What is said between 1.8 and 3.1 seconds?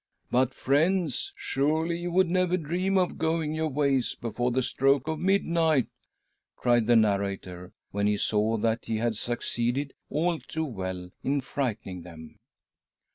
you would never dream